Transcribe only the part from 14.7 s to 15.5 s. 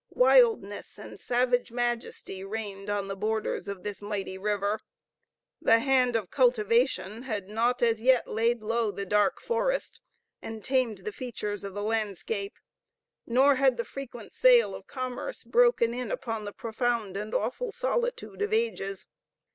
of commerce